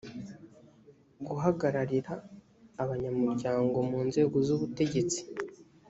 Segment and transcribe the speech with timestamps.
[1.25, 2.13] guhagararira
[2.81, 5.21] abanyamuryango mu nzego z ubutegetsi